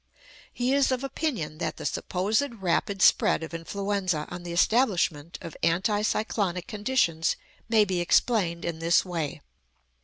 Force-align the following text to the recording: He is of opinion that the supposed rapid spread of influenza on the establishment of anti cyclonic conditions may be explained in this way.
He 0.51 0.73
is 0.73 0.91
of 0.91 1.03
opinion 1.03 1.59
that 1.59 1.77
the 1.77 1.85
supposed 1.85 2.55
rapid 2.55 3.03
spread 3.03 3.43
of 3.43 3.53
influenza 3.53 4.25
on 4.31 4.41
the 4.41 4.51
establishment 4.51 5.37
of 5.43 5.55
anti 5.61 6.01
cyclonic 6.01 6.65
conditions 6.65 7.35
may 7.69 7.85
be 7.85 7.99
explained 7.99 8.65
in 8.65 8.79
this 8.79 9.05
way. 9.05 9.41